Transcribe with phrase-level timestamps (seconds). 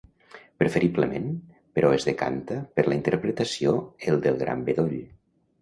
[0.61, 1.27] Preferiblement,
[1.79, 3.77] però es decanta per la interpretació
[4.15, 4.99] el del gran bedoll.